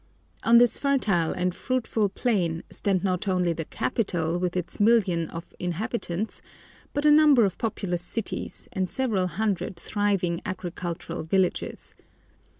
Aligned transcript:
On 0.41 0.57
this 0.57 0.79
fertile 0.79 1.31
and 1.31 1.53
fruitful 1.53 2.09
plain 2.09 2.63
stand 2.71 3.03
not 3.03 3.27
only 3.27 3.53
the 3.53 3.65
capital, 3.65 4.39
with 4.39 4.57
its 4.57 4.79
million 4.79 5.29
of 5.29 5.53
inhabitants, 5.59 6.41
but 6.91 7.05
a 7.05 7.11
number 7.11 7.45
of 7.45 7.59
populous 7.59 8.01
cities, 8.01 8.67
and 8.73 8.89
several 8.89 9.27
hundred 9.27 9.75
thriving 9.77 10.41
agricultural 10.43 11.21
villages. 11.21 11.93